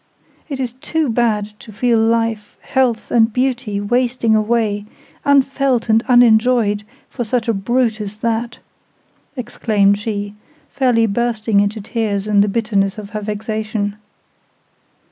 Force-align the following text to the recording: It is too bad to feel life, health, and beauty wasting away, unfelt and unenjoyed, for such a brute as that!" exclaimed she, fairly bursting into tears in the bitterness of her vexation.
It 0.49 0.59
is 0.59 0.73
too 0.81 1.09
bad 1.09 1.49
to 1.59 1.71
feel 1.71 1.99
life, 1.99 2.57
health, 2.61 3.11
and 3.11 3.31
beauty 3.31 3.79
wasting 3.79 4.35
away, 4.35 4.85
unfelt 5.25 5.89
and 5.89 6.03
unenjoyed, 6.07 6.83
for 7.07 7.23
such 7.23 7.47
a 7.47 7.53
brute 7.53 8.01
as 8.01 8.15
that!" 8.15 8.57
exclaimed 9.37 9.99
she, 9.99 10.33
fairly 10.71 11.05
bursting 11.05 11.59
into 11.59 11.81
tears 11.81 12.25
in 12.25 12.41
the 12.41 12.47
bitterness 12.47 12.97
of 12.97 13.11
her 13.11 13.21
vexation. 13.21 13.95